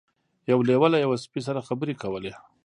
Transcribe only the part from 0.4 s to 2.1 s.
یو لیوه له یوه سپي سره خبرې